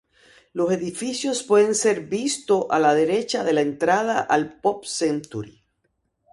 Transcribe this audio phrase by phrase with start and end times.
[0.51, 5.61] Los edificios pueden ser vistos a la derecha de la entrada al Pop Century.